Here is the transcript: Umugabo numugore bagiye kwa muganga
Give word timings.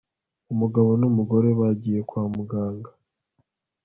Umugabo 0.53 0.89
numugore 1.01 1.49
bagiye 1.59 1.99
kwa 2.09 2.23
muganga 2.35 2.89